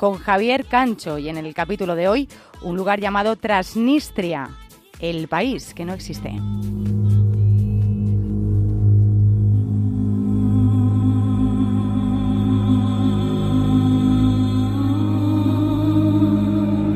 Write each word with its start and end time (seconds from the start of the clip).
con 0.00 0.16
Javier 0.16 0.64
Cancho 0.64 1.18
y 1.18 1.28
en 1.28 1.36
el 1.36 1.52
capítulo 1.52 1.94
de 1.94 2.08
hoy 2.08 2.26
un 2.62 2.74
lugar 2.74 3.00
llamado 3.00 3.36
Transnistria, 3.36 4.48
el 4.98 5.28
país 5.28 5.74
que 5.74 5.84
no 5.84 5.92
existe. 5.92 6.30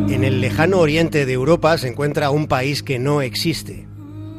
En 0.08 0.24
el 0.24 0.40
lejano 0.40 0.78
oriente 0.78 1.26
de 1.26 1.32
Europa 1.34 1.76
se 1.76 1.88
encuentra 1.88 2.30
un 2.30 2.46
país 2.46 2.82
que 2.82 2.98
no 2.98 3.20
existe. 3.20 3.86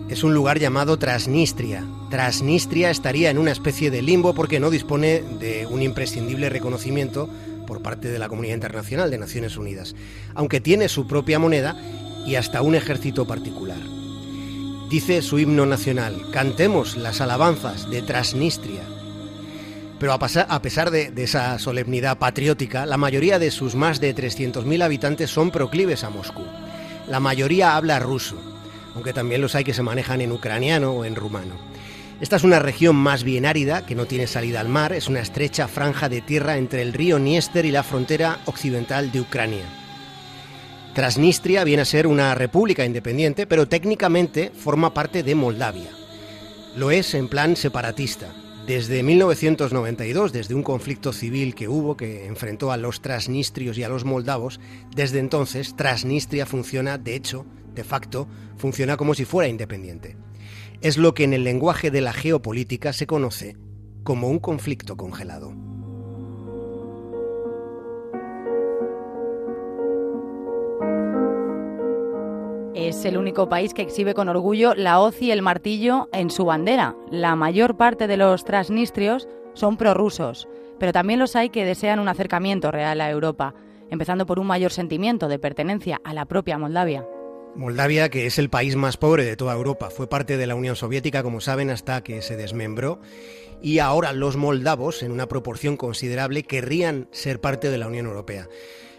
Es 0.10 0.24
un 0.24 0.34
lugar 0.34 0.58
llamado 0.58 0.98
Transnistria. 0.98 1.86
Transnistria 2.10 2.90
estaría 2.90 3.30
en 3.30 3.38
una 3.38 3.52
especie 3.52 3.92
de 3.92 4.02
limbo 4.02 4.34
porque 4.34 4.60
no 4.60 4.72
dispone 4.72 5.22
de 5.40 5.68
un 5.68 5.84
imprescindible 5.84 6.50
reconocimiento 6.50 7.30
por 7.66 7.82
parte 7.82 8.10
de 8.10 8.20
la 8.20 8.30
comunidad 8.30 8.56
internacional 8.56 9.12
de 9.12 9.18
Naciones 9.18 9.58
Unidas, 9.58 9.96
aunque 10.34 10.62
tiene 10.62 10.90
su 10.90 11.08
propia 11.08 11.40
moneda 11.40 11.76
y 12.26 12.36
hasta 12.36 12.62
un 12.62 12.76
ejército 12.76 13.26
particular. 13.26 13.80
Dice 14.90 15.22
su 15.22 15.40
himno 15.40 15.66
nacional, 15.66 16.16
cantemos 16.32 16.96
las 16.96 17.22
alabanzas 17.22 17.90
de 17.90 18.02
Transnistria. 18.02 18.82
Pero 20.00 20.14
a, 20.14 20.62
pesar 20.62 20.92
de, 20.92 21.10
de 21.10 21.24
esa 21.24 21.58
solemnidad 21.58 22.18
patriótica, 22.18 22.86
la 22.86 22.98
mayoría 22.98 23.40
de 23.40 23.50
sus 23.50 23.76
más 23.76 24.00
de 24.00 24.16
300.000 24.16 24.84
habitantes 24.84 25.32
son 25.32 25.52
proclives 25.52 26.04
a 26.04 26.10
Moscú. 26.10 26.44
La 27.08 27.20
mayoría 27.20 27.76
habla 27.76 28.00
ruso, 28.00 28.36
aunque 28.94 29.14
también 29.14 29.42
los 29.42 29.56
hay 29.56 29.64
que 29.64 29.74
se 29.74 29.84
manejan 29.84 30.22
en 30.22 30.32
ucraniano 30.32 30.92
o 30.92 31.06
en 31.06 31.16
rumano. 31.16 31.56
Esta 32.22 32.38
es 32.38 32.46
una 32.46 32.60
región 32.60 32.96
más 32.96 33.26
bien 33.26 33.46
árida, 33.46 33.86
que 33.86 33.94
no 33.94 34.06
tiene 34.06 34.26
salida 34.26 34.62
al 34.62 34.70
mar, 34.70 34.94
es 34.94 35.10
una 35.10 35.20
estrecha 35.20 35.68
franja 35.68 36.08
de 36.08 36.22
tierra 36.22 36.56
entre 36.58 36.82
el 36.82 36.94
río 36.94 37.20
Niester 37.20 37.66
y 37.66 37.72
la 37.72 37.84
frontera 37.84 38.40
occidental 38.46 39.12
de 39.12 39.20
Ucrania. 39.20 39.66
Transnistria 40.94 41.66
viene 41.66 41.82
a 41.82 41.86
ser 41.86 42.08
una 42.08 42.34
república 42.34 42.86
independiente, 42.86 43.46
pero 43.46 43.68
técnicamente 43.68 44.50
forma 44.56 44.94
parte 44.94 45.24
de 45.24 45.36
Moldavia. 45.36 45.90
Lo 46.78 46.90
es 46.90 47.14
en 47.16 47.28
plan 47.28 47.58
separatista. 47.58 48.34
Desde 48.66 49.04
1992, 49.04 50.32
desde 50.32 50.56
un 50.56 50.64
conflicto 50.64 51.12
civil 51.12 51.54
que 51.54 51.68
hubo 51.68 51.98
que 51.98 52.28
enfrentó 52.28 52.72
a 52.72 52.78
los 52.78 53.02
transnistrios 53.02 53.78
y 53.78 53.84
a 53.84 53.90
los 53.90 54.06
moldavos, 54.06 54.62
desde 54.96 55.20
entonces 55.20 55.76
Transnistria 55.76 56.46
funciona, 56.46 56.98
de 56.98 57.14
hecho, 57.14 57.46
de 57.74 57.84
facto, 57.84 58.30
funciona 58.58 58.96
como 58.96 59.14
si 59.16 59.26
fuera 59.26 59.50
independiente 59.50 60.16
es 60.82 60.98
lo 60.98 61.14
que 61.14 61.24
en 61.24 61.34
el 61.34 61.44
lenguaje 61.44 61.92
de 61.92 62.02
la 62.02 62.14
geopolítica 62.14 62.94
se 62.94 63.08
conoce 63.08 63.56
como 64.04 64.30
un 64.30 64.40
conflicto 64.40 64.98
congelado. 64.98 65.54
Es 72.76 73.04
el 73.06 73.18
único 73.18 73.50
país 73.50 73.74
que 73.74 73.82
exhibe 73.82 74.14
con 74.14 74.30
orgullo 74.30 74.76
la 74.76 75.00
hoz 75.00 75.22
y 75.22 75.32
el 75.32 75.42
martillo 75.42 76.08
en 76.14 76.30
su 76.30 76.46
bandera. 76.46 76.96
La 77.10 77.36
mayor 77.36 77.78
parte 77.78 78.06
de 78.06 78.18
los 78.18 78.44
transnistrios 78.44 79.28
son 79.54 79.78
prorrusos, 79.78 80.48
pero 80.78 80.94
también 80.94 81.20
los 81.20 81.36
hay 81.36 81.50
que 81.50 81.66
desean 81.66 82.00
un 82.00 82.10
acercamiento 82.10 82.72
real 82.72 83.02
a 83.02 83.10
Europa, 83.10 83.56
empezando 83.90 84.26
por 84.26 84.40
un 84.40 84.48
mayor 84.48 84.72
sentimiento 84.72 85.28
de 85.28 85.40
pertenencia 85.40 86.00
a 86.04 86.14
la 86.14 86.26
propia 86.26 86.58
Moldavia. 86.58 87.06
Moldavia, 87.56 88.10
que 88.10 88.26
es 88.26 88.38
el 88.38 88.50
país 88.50 88.76
más 88.76 88.98
pobre 88.98 89.24
de 89.24 89.38
toda 89.38 89.54
Europa, 89.54 89.90
fue 89.90 90.08
parte 90.08 90.38
de 90.38 90.48
la 90.48 90.56
Unión 90.56 90.76
Soviética, 90.76 91.24
como 91.24 91.40
saben, 91.40 91.70
hasta 91.70 92.04
que 92.04 92.22
se 92.22 92.36
desmembró. 92.36 93.00
Y 93.62 93.80
ahora 93.80 94.12
los 94.12 94.36
moldavos, 94.36 95.04
en 95.04 95.12
una 95.12 95.28
proporción 95.28 95.78
considerable, 95.78 96.44
querrían 96.44 97.08
ser 97.12 97.40
parte 97.40 97.70
de 97.70 97.78
la 97.78 97.88
Unión 97.88 98.08
Europea. 98.08 98.50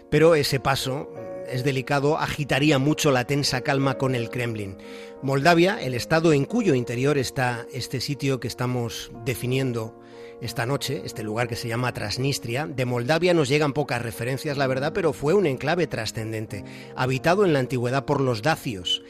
Pero 0.09 0.35
ese 0.35 0.59
paso 0.59 1.09
es 1.49 1.63
delicado, 1.63 2.17
agitaría 2.17 2.79
mucho 2.79 3.11
la 3.11 3.25
tensa 3.25 3.61
calma 3.61 3.97
con 3.97 4.15
el 4.15 4.29
Kremlin. 4.29 4.77
Moldavia, 5.21 5.81
el 5.81 5.93
estado 5.93 6.33
en 6.33 6.45
cuyo 6.45 6.73
interior 6.73 7.17
está 7.17 7.65
este 7.73 8.01
sitio 8.01 8.39
que 8.39 8.47
estamos 8.47 9.11
definiendo 9.25 9.99
esta 10.41 10.65
noche, 10.65 11.01
este 11.05 11.23
lugar 11.23 11.47
que 11.47 11.55
se 11.55 11.67
llama 11.67 11.93
Transnistria. 11.93 12.67
De 12.67 12.85
Moldavia 12.85 13.33
nos 13.33 13.49
llegan 13.49 13.73
pocas 13.73 14.01
referencias, 14.01 14.57
la 14.57 14.67
verdad, 14.67 14.93
pero 14.93 15.13
fue 15.13 15.33
un 15.33 15.45
enclave 15.45 15.87
trascendente, 15.87 16.63
habitado 16.95 17.45
en 17.45 17.53
la 17.53 17.59
antigüedad 17.59 18.05
por 18.05 18.21
los 18.21 18.41
dacios. 18.41 19.03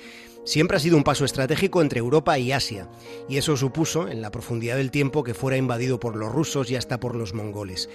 Siempre 0.48 0.78
ha 0.78 0.80
sido 0.80 0.96
un 0.96 1.04
paso 1.04 1.26
estratégico 1.26 1.82
entre 1.82 2.00
Europa 2.00 2.40
y 2.40 2.54
Asia, 2.54 2.88
y 3.28 3.36
eso 3.36 3.58
supuso, 3.58 4.08
en 4.08 4.22
la 4.22 4.32
profundidad 4.32 4.78
del 4.78 4.92
tiempo, 4.92 5.22
que 5.22 5.34
fuera 5.34 5.58
invadido 5.58 6.00
por 6.00 6.16
los 6.16 6.32
rusos 6.32 6.72
y 6.72 6.78
hasta 6.78 7.02
por 7.02 7.16
los 7.16 7.34
mongoles. 7.34 7.90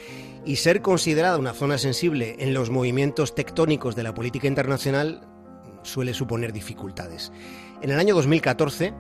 Y 0.45 0.57
ser 0.57 0.83
considerada 0.83 1.39
una 1.39 1.55
zona 1.55 1.79
sensible 1.79 2.37
en 2.41 2.53
los 2.53 2.69
movimientos 2.69 3.35
tectónicos 3.35 3.97
de 3.97 4.03
la 4.03 4.13
política 4.13 4.49
internacional 4.49 5.27
suele 5.83 6.13
suponer 6.13 6.53
dificultades. 6.53 7.33
En 7.81 7.91
el 7.91 7.99
año 7.99 8.15
2014, 8.15 8.93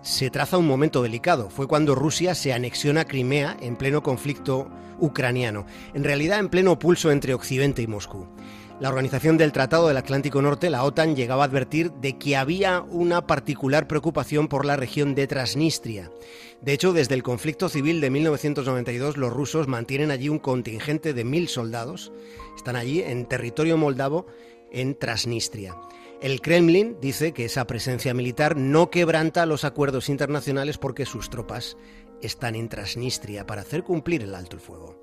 se 0.00 0.30
traza 0.30 0.56
un 0.56 0.66
momento 0.66 1.02
delicado. 1.02 1.50
Fue 1.50 1.66
cuando 1.66 1.94
Rusia 1.94 2.34
se 2.34 2.54
anexiona 2.54 3.04
Crimea 3.04 3.58
en 3.60 3.76
pleno 3.76 4.02
conflicto 4.02 4.70
ucraniano, 4.98 5.66
en 5.92 6.02
realidad 6.02 6.38
en 6.38 6.48
pleno 6.48 6.78
pulso 6.78 7.10
entre 7.10 7.34
Occidente 7.34 7.82
y 7.82 7.86
Moscú. 7.86 8.26
La 8.80 8.88
Organización 8.88 9.36
del 9.36 9.52
Tratado 9.52 9.88
del 9.88 9.98
Atlántico 9.98 10.40
Norte, 10.40 10.70
la 10.70 10.84
OTAN, 10.84 11.14
llegaba 11.14 11.42
a 11.42 11.46
advertir 11.46 11.92
de 11.92 12.16
que 12.16 12.34
había 12.34 12.80
una 12.80 13.26
particular 13.26 13.86
preocupación 13.86 14.48
por 14.48 14.64
la 14.64 14.76
región 14.76 15.14
de 15.14 15.26
Transnistria. 15.26 16.10
De 16.62 16.72
hecho, 16.72 16.94
desde 16.94 17.14
el 17.14 17.22
conflicto 17.22 17.68
civil 17.68 18.00
de 18.00 18.08
1992, 18.08 19.18
los 19.18 19.34
rusos 19.34 19.68
mantienen 19.68 20.10
allí 20.10 20.30
un 20.30 20.38
contingente 20.38 21.12
de 21.12 21.24
mil 21.24 21.48
soldados. 21.48 22.10
Están 22.56 22.74
allí 22.74 23.02
en 23.02 23.26
territorio 23.26 23.76
moldavo, 23.76 24.26
en 24.72 24.94
Transnistria. 24.98 25.76
El 26.22 26.40
Kremlin 26.40 26.96
dice 27.02 27.32
que 27.32 27.44
esa 27.44 27.66
presencia 27.66 28.14
militar 28.14 28.56
no 28.56 28.88
quebranta 28.88 29.44
los 29.44 29.64
acuerdos 29.64 30.08
internacionales 30.08 30.78
porque 30.78 31.04
sus 31.04 31.28
tropas 31.28 31.76
están 32.22 32.54
en 32.54 32.70
Transnistria 32.70 33.46
para 33.46 33.60
hacer 33.60 33.82
cumplir 33.82 34.22
el 34.22 34.34
alto 34.34 34.56
el 34.56 34.62
fuego. 34.62 34.96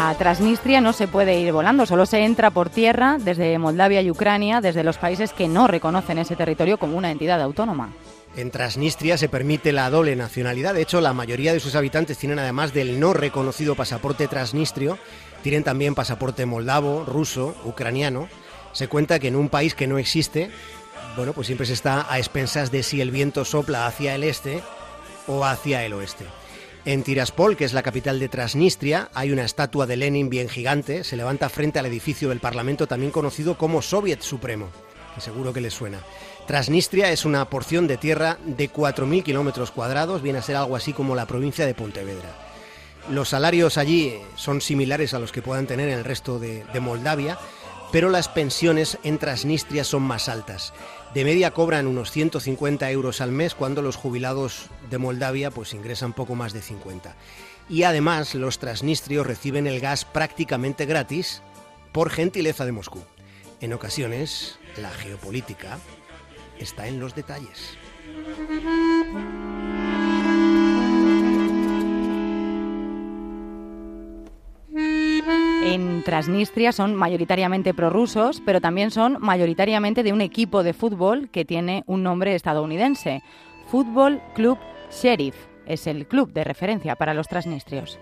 A 0.00 0.14
Transnistria 0.14 0.80
no 0.80 0.92
se 0.92 1.08
puede 1.08 1.40
ir 1.40 1.52
volando, 1.52 1.84
solo 1.84 2.06
se 2.06 2.24
entra 2.24 2.52
por 2.52 2.70
tierra 2.70 3.16
desde 3.18 3.58
Moldavia 3.58 4.00
y 4.00 4.12
Ucrania, 4.12 4.60
desde 4.60 4.84
los 4.84 4.96
países 4.96 5.32
que 5.32 5.48
no 5.48 5.66
reconocen 5.66 6.18
ese 6.18 6.36
territorio 6.36 6.78
como 6.78 6.96
una 6.96 7.10
entidad 7.10 7.42
autónoma. 7.42 7.92
En 8.36 8.52
Transnistria 8.52 9.18
se 9.18 9.28
permite 9.28 9.72
la 9.72 9.90
doble 9.90 10.14
nacionalidad, 10.14 10.74
de 10.74 10.82
hecho 10.82 11.00
la 11.00 11.14
mayoría 11.14 11.52
de 11.52 11.58
sus 11.58 11.74
habitantes 11.74 12.16
tienen 12.16 12.38
además 12.38 12.72
del 12.72 13.00
no 13.00 13.12
reconocido 13.12 13.74
pasaporte 13.74 14.28
transnistrio, 14.28 14.98
tienen 15.42 15.64
también 15.64 15.96
pasaporte 15.96 16.46
moldavo, 16.46 17.04
ruso, 17.04 17.56
ucraniano. 17.64 18.28
Se 18.70 18.86
cuenta 18.86 19.18
que 19.18 19.26
en 19.26 19.34
un 19.34 19.48
país 19.48 19.74
que 19.74 19.88
no 19.88 19.98
existe, 19.98 20.48
bueno, 21.16 21.32
pues 21.32 21.48
siempre 21.48 21.66
se 21.66 21.72
está 21.72 22.06
a 22.08 22.18
expensas 22.18 22.70
de 22.70 22.84
si 22.84 23.00
el 23.00 23.10
viento 23.10 23.44
sopla 23.44 23.88
hacia 23.88 24.14
el 24.14 24.22
este 24.22 24.62
o 25.26 25.44
hacia 25.44 25.84
el 25.84 25.92
oeste. 25.94 26.24
En 26.84 27.02
Tiraspol, 27.02 27.56
que 27.56 27.64
es 27.64 27.72
la 27.72 27.82
capital 27.82 28.18
de 28.18 28.28
Transnistria, 28.28 29.10
hay 29.12 29.30
una 29.32 29.44
estatua 29.44 29.86
de 29.86 29.96
Lenin 29.96 30.30
bien 30.30 30.48
gigante, 30.48 31.04
se 31.04 31.16
levanta 31.16 31.48
frente 31.48 31.78
al 31.78 31.86
edificio 31.86 32.30
del 32.30 32.40
Parlamento 32.40 32.86
también 32.86 33.12
conocido 33.12 33.58
como 33.58 33.82
Soviet 33.82 34.22
Supremo, 34.22 34.70
seguro 35.18 35.52
que 35.52 35.60
les 35.60 35.74
suena. 35.74 35.98
Transnistria 36.46 37.10
es 37.10 37.24
una 37.24 37.44
porción 37.50 37.86
de 37.86 37.98
tierra 37.98 38.38
de 38.44 38.70
4.000 38.70 39.22
kilómetros 39.22 39.70
cuadrados, 39.70 40.22
viene 40.22 40.38
a 40.38 40.42
ser 40.42 40.56
algo 40.56 40.76
así 40.76 40.92
como 40.92 41.14
la 41.14 41.26
provincia 41.26 41.66
de 41.66 41.74
Pontevedra. 41.74 42.30
Los 43.10 43.30
salarios 43.30 43.78
allí 43.78 44.18
son 44.36 44.60
similares 44.60 45.14
a 45.14 45.18
los 45.18 45.32
que 45.32 45.42
puedan 45.42 45.66
tener 45.66 45.88
en 45.88 45.98
el 45.98 46.04
resto 46.04 46.38
de, 46.38 46.64
Moldavia, 46.80 47.38
pero 47.92 48.10
las 48.10 48.28
pensiones 48.28 48.98
en 49.02 49.18
Transnistria 49.18 49.84
son 49.84 50.02
más 50.02 50.28
altas. 50.28 50.72
De 51.14 51.24
media 51.24 51.52
cobran 51.52 51.86
unos 51.86 52.10
150 52.10 52.90
euros 52.90 53.20
al 53.20 53.32
mes 53.32 53.54
cuando 53.54 53.82
los 53.82 53.96
jubilados 53.96 54.66
de 54.90 54.98
Moldavia 54.98 55.50
pues 55.50 55.72
ingresan 55.72 56.12
poco 56.12 56.34
más 56.34 56.52
de 56.52 56.62
50. 56.62 57.16
Y 57.68 57.82
además 57.82 58.34
los 58.34 58.58
transnistrios 58.58 59.26
reciben 59.26 59.66
el 59.66 59.80
gas 59.80 60.04
prácticamente 60.04 60.86
gratis 60.86 61.42
por 61.92 62.10
gentileza 62.10 62.64
de 62.64 62.72
Moscú. 62.72 63.02
En 63.60 63.72
ocasiones, 63.72 64.58
la 64.76 64.90
geopolítica 64.90 65.78
está 66.58 66.86
en 66.86 67.00
los 67.00 67.14
detalles. 67.14 67.76
Transnistria 76.08 76.72
son 76.72 76.94
mayoritariamente 76.94 77.74
prorrusos, 77.74 78.40
pero 78.46 78.62
también 78.62 78.90
son 78.90 79.18
mayoritariamente 79.20 80.02
de 80.02 80.14
un 80.14 80.22
equipo 80.22 80.62
de 80.62 80.72
fútbol 80.72 81.28
que 81.28 81.44
tiene 81.44 81.84
un 81.86 82.02
nombre 82.02 82.34
estadounidense. 82.34 83.22
Fútbol 83.66 84.22
Club 84.34 84.56
Sheriff 84.90 85.34
es 85.66 85.86
el 85.86 86.06
club 86.06 86.32
de 86.32 86.44
referencia 86.44 86.96
para 86.96 87.12
los 87.12 87.28
transnistrios 87.28 87.98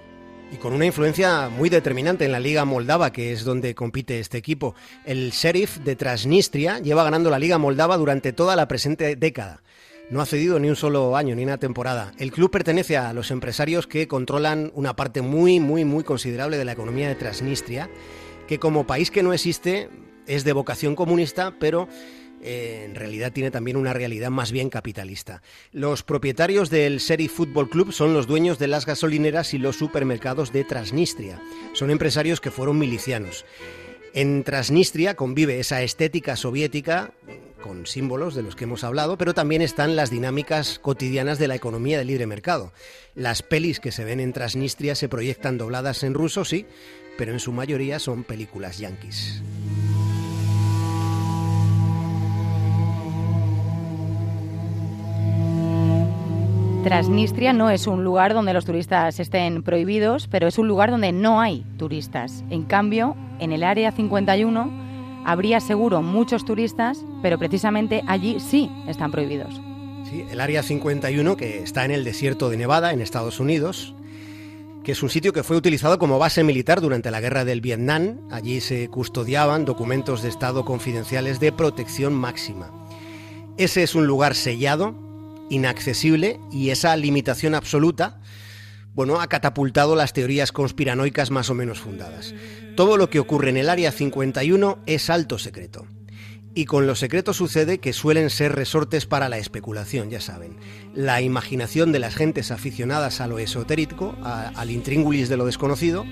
y 0.53 0.58
con 0.58 0.73
una 0.73 0.87
influencia 0.87 1.49
muy 1.49 1.69
determinante 1.69 2.25
en 2.25 2.31
la 2.31 2.38
Liga 2.38 2.64
Moldava, 2.64 3.11
que 3.11 3.32
es 3.32 3.43
donde 3.43 3.75
compite 3.75 4.20
este 4.20 4.38
equipo. 4.38 4.76
El 5.05 5.32
Sheriff 5.32 5.79
de 5.79 5.97
Transnistria 5.97 6.79
lleva 6.79 7.03
ganando 7.03 7.31
la 7.31 7.41
Liga 7.41 7.58
Moldava 7.58 7.97
durante 7.97 8.32
toda 8.32 8.55
la 8.55 8.69
presente 8.69 9.17
década. 9.17 9.64
No 10.08 10.20
ha 10.20 10.26
cedido 10.26 10.61
ni 10.61 10.69
un 10.69 10.76
solo 10.76 11.17
año 11.17 11.35
ni 11.35 11.43
una 11.43 11.58
temporada. 11.58 12.12
El 12.19 12.31
club 12.31 12.53
pertenece 12.53 12.97
a 12.97 13.12
los 13.12 13.32
empresarios 13.32 13.88
que 13.88 14.06
controlan 14.06 14.70
una 14.75 14.94
parte 14.94 15.20
muy, 15.20 15.58
muy, 15.58 15.85
muy 15.85 16.05
considerable 16.05 16.56
de 16.58 16.64
la 16.64 16.73
economía 16.73 17.08
de 17.08 17.17
Transnistria, 17.17 17.91
que 18.47 18.61
como 18.61 18.87
país 18.87 19.11
que 19.11 19.25
no 19.25 19.32
existe 19.32 19.91
es 20.29 20.44
de 20.44 20.53
vocación 20.53 20.94
comunista, 20.94 21.55
pero 21.58 21.88
eh, 22.41 22.85
en 22.85 22.94
realidad 22.94 23.32
tiene 23.32 23.50
también 23.50 23.76
una 23.76 23.93
realidad 23.93 24.31
más 24.31 24.53
bien 24.53 24.70
capitalista. 24.70 25.43
Los 25.73 26.05
propietarios 26.05 26.70
del 26.70 27.00
Seri 27.00 27.26
Football 27.26 27.69
Club 27.69 27.93
son 27.93 28.14
los 28.14 28.29
dueños 28.29 28.61
de 28.61 28.69
las 28.69 28.87
gasolineras 28.87 29.55
y 29.55 29.58
los 29.58 29.75
supermercados 29.75 30.53
de 30.53 30.62
Transnistria. 30.62 31.43
Son 31.73 31.91
empresarios 31.91 32.41
que 32.41 32.53
fueron 32.53 32.79
milicianos. 32.79 33.44
En 34.17 34.45
Transnistria 34.45 35.15
convive 35.15 35.61
esa 35.61 35.83
estética 35.83 36.37
soviética 36.37 37.13
con 37.61 37.85
símbolos 37.85 38.35
de 38.35 38.43
los 38.43 38.57
que 38.57 38.65
hemos 38.65 38.83
hablado, 38.83 39.19
pero 39.19 39.35
también 39.35 39.61
están 39.61 39.95
las 39.95 40.09
dinámicas 40.09 40.79
cotidianas 40.79 41.39
de 41.39 41.49
la 41.49 41.55
economía 41.55 41.99
del 41.99 42.07
libre 42.07 42.27
mercado. 42.27 42.73
Las 43.15 43.43
pelis 43.43 43.79
que 43.79 43.93
se 43.93 44.07
ven 44.07 44.21
en 44.21 44.33
Transnistria 44.33 44.95
se 44.95 45.11
proyectan 45.11 45.59
dobladas 45.59 46.03
en 46.03 46.15
ruso, 46.15 46.47
sí, 46.47 46.65
pero 47.19 47.33
en 47.33 47.41
su 47.41 47.53
mayoría 47.53 47.99
son 47.99 48.25
películas 48.25 48.79
yanquis. 48.79 49.43
Transnistria 56.87 57.53
no 57.53 57.69
es 57.69 57.88
un 57.88 58.05
lugar 58.05 58.33
donde 58.33 58.53
los 58.53 58.65
turistas 58.65 59.19
estén 59.19 59.65
prohibidos, 59.65 60.29
pero 60.29 60.47
es 60.47 60.56
un 60.56 60.69
lugar 60.69 60.93
donde 60.93 61.11
no 61.11 61.41
hay 61.41 61.67
turistas. 61.79 62.44
En 62.49 62.62
cambio, 62.62 63.17
en 63.41 63.50
el 63.50 63.65
Área 63.65 63.91
51 63.91 65.25
habría 65.25 65.59
seguro 65.59 66.00
muchos 66.00 66.44
turistas, 66.44 67.05
pero 67.23 67.41
precisamente 67.41 68.05
allí 68.06 68.38
sí 68.38 68.71
están 68.87 69.11
prohibidos. 69.11 69.61
Sí, 70.09 70.25
el 70.31 70.41
Área 70.41 70.62
51, 70.62 71.37
que 71.37 71.61
está 71.61 71.85
en 71.85 71.91
el 71.91 72.05
desierto 72.05 72.50
de 72.50 72.56
Nevada, 72.56 72.93
en 72.93 73.00
Estados 73.00 73.41
Unidos, 73.41 73.93
que 74.85 74.93
es 74.93 75.03
un 75.03 75.11
sitio 75.11 75.32
que 75.32 75.43
fue 75.43 75.56
utilizado 75.56 75.99
como 75.99 76.21
base 76.21 76.44
militar 76.44 76.81
durante 76.81 77.11
la 77.11 77.21
guerra 77.21 77.44
del 77.44 77.62
Vietnam. 77.62 78.21
Allí 78.31 78.61
se 78.61 78.89
custodiaban 78.91 79.65
documentos 79.65 80.23
de 80.23 80.29
Estado 80.29 80.65
confidenciales 80.65 81.41
de 81.41 81.50
protección 81.50 82.15
máxima. 82.15 82.71
Ese 83.56 83.82
es 83.82 83.97
un 83.97 84.06
lugar 84.06 84.37
sellado 84.37 85.06
inaccesible 85.50 86.40
y 86.50 86.70
esa 86.70 86.96
limitación 86.96 87.54
absoluta, 87.54 88.20
bueno, 88.94 89.20
ha 89.20 89.28
catapultado 89.28 89.94
las 89.94 90.12
teorías 90.12 90.52
conspiranoicas 90.52 91.31
más 91.31 91.50
o 91.50 91.54
menos 91.54 91.81
fundadas. 91.81 92.34
Todo 92.76 92.96
lo 92.96 93.10
que 93.10 93.20
ocurre 93.20 93.50
en 93.50 93.58
el 93.58 93.69
Área 93.69 93.93
51 93.93 94.78
es 94.87 95.10
alto 95.10 95.38
secreto. 95.38 95.87
Y 96.54 96.64
con 96.64 96.87
los 96.87 97.00
secretos 97.00 97.37
sucede 97.37 97.78
que 97.78 97.93
suelen 97.93 98.31
ser 98.31 98.54
resortes 98.54 99.04
para 99.04 99.28
la 99.28 99.37
especulación, 99.37 100.08
ya 100.08 100.22
saben. 100.22 100.56
La 100.94 101.20
imaginación 101.20 101.93
de 101.93 101.98
las 101.98 102.14
gentes 102.14 102.50
aficionadas 102.50 103.20
a 103.20 103.26
lo 103.26 103.38
esotérico, 103.38 104.16
al 104.22 104.70
intríngulis 104.70 105.28
de 105.28 105.37
lo 105.37 105.44
desconocido, 105.44 106.06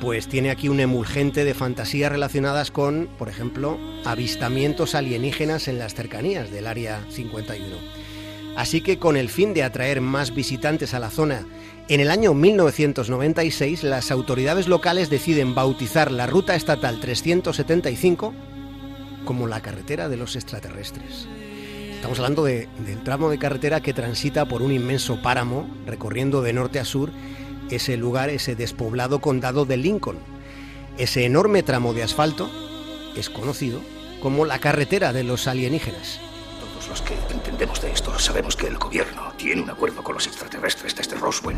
pues 0.00 0.28
tiene 0.28 0.50
aquí 0.50 0.68
un 0.68 0.78
emulgente 0.78 1.44
de 1.44 1.54
fantasías 1.54 2.12
relacionadas 2.12 2.70
con, 2.70 3.08
por 3.18 3.28
ejemplo, 3.28 3.78
avistamientos 4.04 4.94
alienígenas 4.94 5.66
en 5.66 5.80
las 5.80 5.94
cercanías 5.94 6.52
del 6.52 6.68
Área 6.68 7.04
51. 7.10 8.03
Así 8.56 8.82
que 8.82 8.98
con 8.98 9.16
el 9.16 9.28
fin 9.28 9.52
de 9.52 9.64
atraer 9.64 10.00
más 10.00 10.32
visitantes 10.34 10.94
a 10.94 11.00
la 11.00 11.10
zona, 11.10 11.44
en 11.88 12.00
el 12.00 12.10
año 12.10 12.34
1996 12.34 13.82
las 13.82 14.10
autoridades 14.10 14.68
locales 14.68 15.10
deciden 15.10 15.54
bautizar 15.54 16.12
la 16.12 16.26
ruta 16.26 16.54
estatal 16.54 17.00
375 17.00 18.32
como 19.24 19.48
la 19.48 19.60
carretera 19.60 20.08
de 20.08 20.16
los 20.16 20.36
extraterrestres. 20.36 21.26
Estamos 21.94 22.18
hablando 22.18 22.44
del 22.44 23.02
tramo 23.02 23.28
de 23.28 23.38
carretera 23.38 23.80
que 23.80 23.94
transita 23.94 24.46
por 24.46 24.62
un 24.62 24.72
inmenso 24.72 25.20
páramo, 25.20 25.68
recorriendo 25.86 26.42
de 26.42 26.52
norte 26.52 26.78
a 26.78 26.84
sur 26.84 27.10
ese 27.70 27.96
lugar, 27.96 28.28
ese 28.28 28.54
despoblado 28.54 29.20
condado 29.20 29.64
de 29.64 29.78
Lincoln. 29.78 30.18
Ese 30.98 31.24
enorme 31.24 31.62
tramo 31.62 31.92
de 31.92 32.02
asfalto 32.02 32.50
es 33.16 33.30
conocido 33.30 33.80
como 34.22 34.44
la 34.44 34.58
carretera 34.58 35.12
de 35.12 35.24
los 35.24 35.48
alienígenas 35.48 36.20
los 36.88 37.02
que 37.02 37.14
entendemos 37.30 37.80
de 37.80 37.92
esto 37.92 38.18
sabemos 38.18 38.56
que 38.56 38.66
el 38.66 38.76
gobierno 38.78 39.32
tiene 39.36 39.62
un 39.62 39.70
acuerdo 39.70 40.02
con 40.02 40.14
los 40.14 40.26
extraterrestres 40.26 40.94
desde 40.94 41.16
Roswell. 41.16 41.56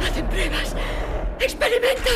Hacen 0.00 0.26
pruebas, 0.28 0.74
experimentos. 1.40 2.12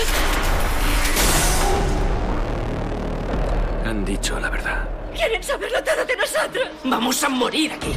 Han 3.85 4.05
dicho 4.05 4.39
la 4.39 4.51
verdad. 4.51 4.89
Quieren 5.15 5.43
saberlo 5.43 5.83
todo 5.83 6.05
de 6.05 6.17
nosotros. 6.17 6.69
Vamos 6.85 7.23
a 7.25 7.29
morir 7.29 7.73
aquí. 7.73 7.95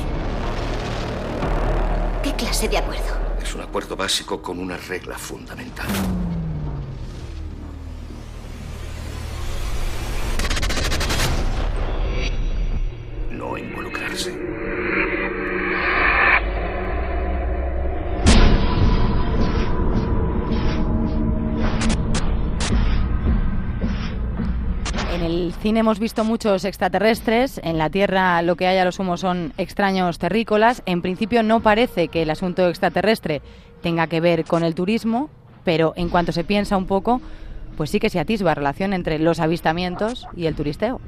¿Qué 2.23 2.33
clase 2.35 2.67
de 2.67 2.77
acuerdo? 2.77 3.17
Es 3.41 3.53
un 3.55 3.61
acuerdo 3.61 3.95
básico 3.95 4.41
con 4.41 4.59
una 4.59 4.77
regla 4.77 5.17
fundamental. 5.17 5.87
Cine 25.61 25.81
hemos 25.81 25.99
visto 25.99 26.23
muchos 26.23 26.65
extraterrestres, 26.65 27.61
en 27.63 27.77
la 27.77 27.89
Tierra 27.89 28.41
lo 28.41 28.55
que 28.55 28.65
hay 28.65 28.77
a 28.79 28.85
lo 28.85 28.91
sumo 28.91 29.15
son 29.15 29.53
extraños 29.57 30.17
terrícolas. 30.17 30.81
En 30.85 31.01
principio 31.01 31.43
no 31.43 31.61
parece 31.61 32.07
que 32.07 32.23
el 32.23 32.31
asunto 32.31 32.67
extraterrestre 32.67 33.41
tenga 33.81 34.07
que 34.07 34.19
ver 34.19 34.43
con 34.43 34.63
el 34.63 34.73
turismo, 34.73 35.29
pero 35.63 35.93
en 35.95 36.09
cuanto 36.09 36.31
se 36.31 36.43
piensa 36.43 36.77
un 36.77 36.87
poco, 36.87 37.21
pues 37.77 37.91
sí 37.91 37.99
que 37.99 38.09
se 38.09 38.19
atisba 38.19 38.55
relación 38.55 38.93
entre 38.93 39.19
los 39.19 39.39
avistamientos 39.39 40.27
y 40.35 40.47
el 40.47 40.55
turisteo. 40.55 40.99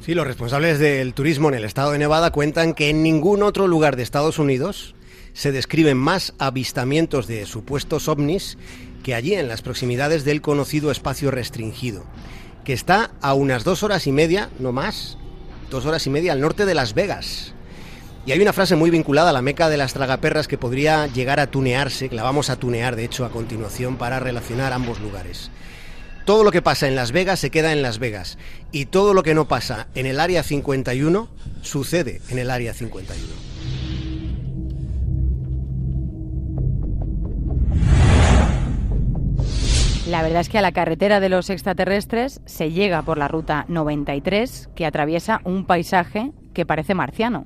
Sí, 0.00 0.14
los 0.14 0.26
responsables 0.26 0.80
del 0.80 1.14
turismo 1.14 1.48
en 1.48 1.54
el 1.54 1.64
estado 1.64 1.92
de 1.92 1.98
Nevada 1.98 2.30
cuentan 2.30 2.74
que 2.74 2.90
en 2.90 3.02
ningún 3.02 3.42
otro 3.42 3.68
lugar 3.68 3.94
de 3.96 4.02
Estados 4.02 4.40
Unidos 4.40 4.96
se 5.32 5.52
describen 5.52 5.96
más 5.96 6.34
avistamientos 6.38 7.26
de 7.28 7.46
supuestos 7.46 8.08
ovnis 8.08 8.58
que 9.04 9.14
allí 9.14 9.34
en 9.34 9.48
las 9.48 9.62
proximidades 9.62 10.24
del 10.24 10.40
conocido 10.40 10.90
espacio 10.90 11.30
restringido, 11.30 12.04
que 12.64 12.72
está 12.72 13.10
a 13.20 13.34
unas 13.34 13.64
dos 13.64 13.82
horas 13.82 14.06
y 14.06 14.12
media, 14.12 14.50
no 14.58 14.72
más, 14.72 15.18
dos 15.70 15.86
horas 15.86 16.06
y 16.06 16.10
media 16.10 16.32
al 16.32 16.40
norte 16.40 16.66
de 16.66 16.74
Las 16.74 16.94
Vegas. 16.94 17.54
Y 18.26 18.32
hay 18.32 18.40
una 18.40 18.54
frase 18.54 18.74
muy 18.74 18.90
vinculada 18.90 19.30
a 19.30 19.32
la 19.34 19.42
meca 19.42 19.68
de 19.68 19.76
las 19.76 19.92
tragaperras 19.92 20.48
que 20.48 20.56
podría 20.56 21.06
llegar 21.08 21.40
a 21.40 21.46
tunearse, 21.46 22.08
que 22.08 22.16
la 22.16 22.22
vamos 22.22 22.48
a 22.48 22.56
tunear 22.56 22.96
de 22.96 23.04
hecho 23.04 23.26
a 23.26 23.30
continuación 23.30 23.96
para 23.96 24.18
relacionar 24.18 24.72
ambos 24.72 24.98
lugares. 25.00 25.50
Todo 26.24 26.42
lo 26.42 26.50
que 26.50 26.62
pasa 26.62 26.88
en 26.88 26.96
Las 26.96 27.12
Vegas 27.12 27.38
se 27.38 27.50
queda 27.50 27.72
en 27.72 27.82
Las 27.82 27.98
Vegas 27.98 28.38
y 28.72 28.86
todo 28.86 29.12
lo 29.12 29.22
que 29.22 29.34
no 29.34 29.46
pasa 29.46 29.88
en 29.94 30.06
el 30.06 30.20
Área 30.20 30.42
51 30.42 31.28
sucede 31.60 32.22
en 32.30 32.38
el 32.38 32.50
Área 32.50 32.72
51. 32.72 33.53
La 40.14 40.22
verdad 40.22 40.42
es 40.42 40.48
que 40.48 40.58
a 40.58 40.62
la 40.62 40.70
carretera 40.70 41.18
de 41.18 41.28
los 41.28 41.50
extraterrestres 41.50 42.40
se 42.46 42.70
llega 42.70 43.02
por 43.02 43.18
la 43.18 43.26
ruta 43.26 43.64
93, 43.66 44.68
que 44.76 44.86
atraviesa 44.86 45.40
un 45.42 45.66
paisaje 45.66 46.30
que 46.52 46.64
parece 46.64 46.94
marciano. 46.94 47.44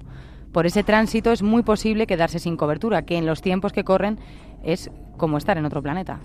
Por 0.52 0.66
ese 0.66 0.82
tránsito 0.82 1.32
es 1.32 1.40
muy 1.40 1.62
posible 1.62 2.06
quedarse 2.06 2.38
sin 2.38 2.58
cobertura, 2.58 3.06
que 3.06 3.16
en 3.16 3.24
los 3.24 3.40
tiempos 3.40 3.72
que 3.72 3.84
corren 3.84 4.18
es 4.62 4.90
como 5.16 5.38
estar 5.38 5.56
en 5.56 5.64
otro 5.64 5.82
planeta. 5.82 6.20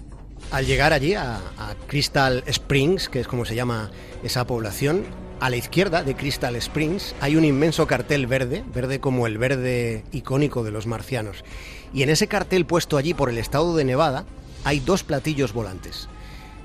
Al 0.51 0.65
llegar 0.65 0.91
allí 0.91 1.13
a, 1.13 1.39
Crystal 1.87 2.43
Springs, 2.45 3.07
que 3.07 3.21
es 3.21 3.27
como 3.29 3.45
se 3.45 3.55
llama 3.55 3.89
esa 4.21 4.45
población, 4.45 5.05
a 5.39 5.49
la 5.49 5.55
izquierda 5.55 6.03
de 6.03 6.13
Crystal 6.13 6.57
Springs 6.57 7.15
hay 7.21 7.37
un 7.37 7.45
inmenso 7.45 7.87
cartel 7.87 8.27
verde, 8.27 8.65
verde 8.75 8.99
como 8.99 9.27
el 9.27 9.37
verde 9.37 10.03
icónico 10.11 10.65
de 10.65 10.71
los 10.71 10.87
marcianos. 10.87 11.45
Y 11.93 12.03
en 12.03 12.09
ese 12.09 12.27
cartel 12.27 12.65
puesto 12.65 12.97
allí 12.97 13.13
por 13.13 13.29
el 13.29 13.37
estado 13.37 13.77
de 13.77 13.85
Nevada 13.85 14.25
hay 14.65 14.81
dos 14.81 15.03
platillos 15.03 15.53
volantes, 15.53 16.09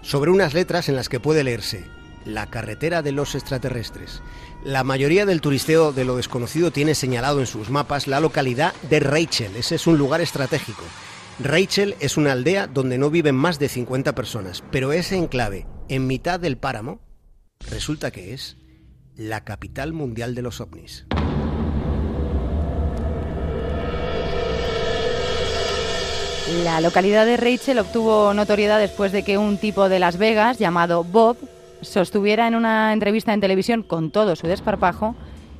sobre 0.02 0.30
unas 0.30 0.54
letras 0.54 0.88
en 0.88 0.96
las 0.96 1.08
que 1.08 1.20
puede 1.20 1.44
leerse 1.44 1.84
la 2.24 2.46
carretera 2.46 3.02
de 3.02 3.12
los 3.12 3.34
extraterrestres. 3.34 4.22
La 4.64 4.84
mayoría 4.84 5.24
del 5.24 5.40
turisteo 5.40 5.92
de 5.92 6.04
lo 6.04 6.16
desconocido 6.16 6.70
tiene 6.70 6.94
señalado 6.94 7.40
en 7.40 7.46
sus 7.46 7.70
mapas 7.70 8.06
la 8.06 8.20
localidad 8.20 8.74
de 8.90 9.00
Rachel, 9.00 9.56
ese 9.56 9.76
es 9.76 9.86
un 9.86 9.96
lugar 9.98 10.20
estratégico 10.20 10.84
Rachel 11.40 11.94
es 12.00 12.16
una 12.16 12.32
aldea 12.32 12.66
donde 12.66 12.98
no 12.98 13.10
viven 13.10 13.36
más 13.36 13.60
de 13.60 13.68
50 13.68 14.14
personas, 14.16 14.64
pero 14.72 14.90
ese 14.92 15.16
enclave, 15.16 15.68
en 15.88 16.08
mitad 16.08 16.40
del 16.40 16.58
páramo, 16.58 17.00
resulta 17.70 18.10
que 18.10 18.34
es 18.34 18.56
la 19.14 19.44
capital 19.44 19.92
mundial 19.92 20.34
de 20.34 20.42
los 20.42 20.60
ovnis. 20.60 21.06
La 26.48 26.80
localidad 26.80 27.26
de 27.26 27.36
Rachel 27.36 27.78
obtuvo 27.78 28.32
notoriedad 28.32 28.78
después 28.78 29.12
de 29.12 29.22
que 29.22 29.36
un 29.36 29.58
tipo 29.58 29.90
de 29.90 29.98
Las 29.98 30.16
Vegas 30.16 30.58
llamado 30.58 31.04
Bob 31.04 31.36
sostuviera 31.82 32.48
en 32.48 32.54
una 32.54 32.94
entrevista 32.94 33.34
en 33.34 33.42
televisión 33.42 33.82
con 33.82 34.10
todo 34.10 34.34
su 34.34 34.46
desparpajo 34.46 35.14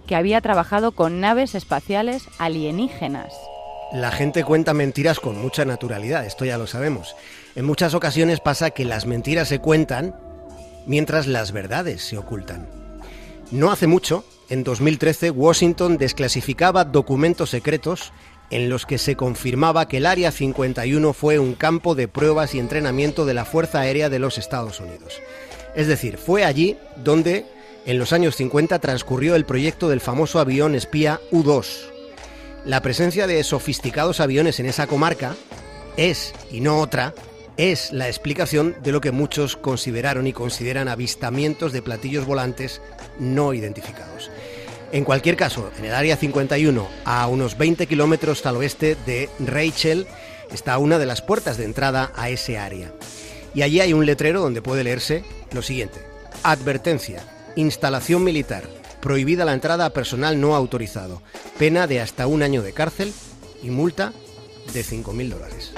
que 0.07 0.16
había 0.16 0.40
trabajado 0.40 0.92
con 0.92 1.21
naves 1.21 1.54
espaciales 1.54 2.28
alienígenas. 2.38 3.35
La 3.92 4.11
gente 4.11 4.45
cuenta 4.45 4.73
mentiras 4.73 5.21
con 5.21 5.38
mucha 5.38 5.66
naturalidad, 5.66 6.25
esto 6.25 6.47
ya 6.47 6.57
lo 6.57 6.66
sabemos. 6.66 7.16
En 7.54 7.66
muchas 7.66 7.92
ocasiones 7.92 8.40
pasa 8.40 8.71
que 8.71 8.87
las 8.87 9.04
mentiras 9.04 9.49
se 9.49 9.59
cuentan 9.59 10.14
mientras 10.87 11.26
las 11.26 11.52
verdades 11.52 12.02
se 12.02 12.16
ocultan. 12.16 12.66
No 13.50 13.71
hace 13.71 13.87
mucho, 13.87 14.25
en 14.49 14.64
2013, 14.64 15.30
Washington 15.30 15.99
desclasificaba 15.99 16.85
documentos 16.85 17.50
secretos 17.50 18.12
en 18.50 18.69
los 18.69 18.87
que 18.87 18.99
se 18.99 19.17
confirmaba 19.17 19.88
que 19.88 19.99
el 19.99 20.07
Área 20.07 20.31
51 20.31 21.12
fue 21.12 21.38
un 21.38 21.55
campo 21.55 21.95
de 21.95 22.09
pruebas 22.09 22.55
y 22.55 22.59
entrenamiento 22.59 23.26
de 23.26 23.35
la 23.35 23.45
Fuerza 23.45 23.81
Aérea 23.81 24.09
de 24.09 24.19
los 24.19 24.38
Estados 24.38 24.81
Unidos. 24.81 25.21
Es 25.75 25.87
decir, 25.87 26.17
fue 26.17 26.45
allí 26.45 26.76
donde 26.97 27.45
en 27.87 27.99
los 27.99 28.12
años 28.12 28.37
50 28.37 28.78
transcurrió 28.78 29.35
el 29.35 29.45
proyecto 29.45 29.88
del 29.88 30.00
famoso 30.00 30.40
avión 30.40 30.75
espía 30.75 31.21
U-2. 31.31 31.67
La 32.64 32.83
presencia 32.83 33.26
de 33.26 33.43
sofisticados 33.45 34.21
aviones 34.21 34.61
en 34.61 34.67
esa 34.67 34.87
comarca 34.87 35.37
es, 35.97 36.35
y 36.50 36.61
no 36.61 36.81
otra, 36.81 37.14
es 37.57 37.93
la 37.93 38.07
explicación 38.09 38.76
de 38.83 38.93
lo 38.93 39.00
que 39.00 39.11
muchos 39.11 39.57
consideraron 39.57 40.26
y 40.26 40.33
consideran 40.33 40.88
avistamientos 40.88 41.73
de 41.73 41.83
platillos 41.83 42.25
volantes 42.25 42.81
no 43.19 43.52
identificados. 43.52 44.31
En 44.90 45.04
cualquier 45.04 45.37
caso, 45.37 45.71
en 45.78 45.85
el 45.85 45.95
área 45.95 46.16
51, 46.16 46.88
a 47.04 47.26
unos 47.26 47.59
20 47.59 47.87
kilómetros 47.87 48.45
al 48.47 48.57
oeste 48.57 48.97
de 49.04 49.28
Rachel, 49.38 50.07
está 50.50 50.78
una 50.78 50.99
de 50.99 51.04
las 51.04 51.21
puertas 51.21 51.59
de 51.59 51.64
entrada 51.64 52.11
a 52.16 52.30
ese 52.30 52.57
área. 52.57 52.92
Y 53.54 53.62
allí 53.62 53.80
hay 53.80 53.92
un 53.92 54.07
letrero 54.07 54.40
donde 54.40 54.62
puede 54.62 54.85
leerse 54.85 55.25
lo 55.52 55.61
siguiente. 55.61 56.00
Advertencia. 56.42 57.23
Instalación 57.57 58.25
militar. 58.25 58.64
Prohibida 59.00 59.45
la 59.45 59.52
entrada 59.52 59.87
a 59.87 59.90
personal 59.90 60.40
no 60.40 60.57
autorizado. 60.57 61.23
Pena 61.59 61.87
de 61.87 62.00
hasta 62.00 62.26
un 62.26 62.42
año 62.42 62.62
de 62.62 62.73
cárcel 62.73 63.12
y 63.62 63.71
multa 63.71 64.12
de 64.73 64.83
5.000 64.83 65.28
dólares. 65.28 65.73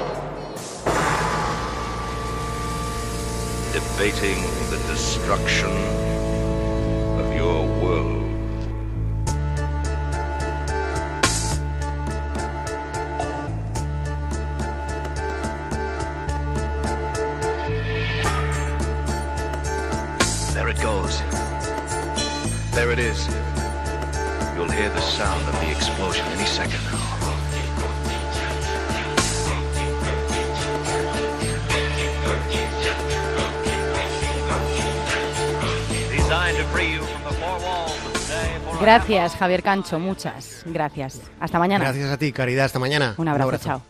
Debating 3.72 4.42
the 4.70 4.92
destruction 4.92 5.70
of 7.18 7.36
your 7.36 7.66
world. 7.82 8.19
Is. 23.00 23.26
You'll 24.54 24.70
hear 24.70 24.90
the 24.90 25.00
sound 25.00 25.48
of 25.48 25.54
the 25.60 25.70
explosion 25.70 26.24
any 26.36 26.46
second 26.46 26.82
now. 26.84 27.10
Gracias, 38.80 39.36
Javier 39.36 39.62
Cancho, 39.62 39.98
muchas 39.98 40.62
gracias. 40.64 41.20
Hasta 41.38 41.58
mañana. 41.58 41.84
Gracias 41.84 42.10
a 42.10 42.16
ti, 42.16 42.32
Caridad. 42.32 42.64
Hasta 42.64 42.78
mañana. 42.78 43.14
Un 43.18 43.28
abrazo, 43.28 43.58
chao. 43.58 43.82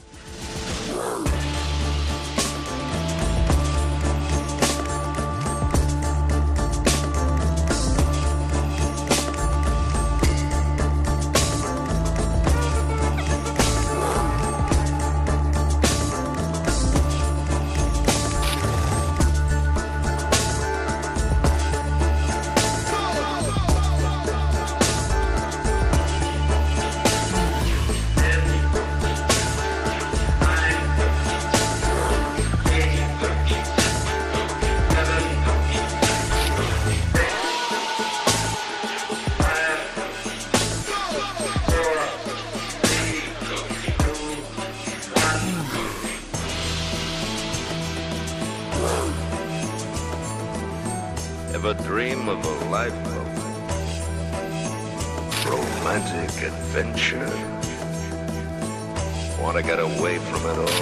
Away 60.00 60.19
from 60.19 60.42
it 60.47 60.57
all? 60.57 60.80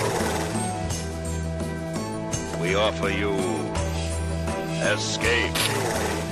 We 2.60 2.76
offer 2.76 3.10
you 3.10 3.34
escape. 4.94 6.27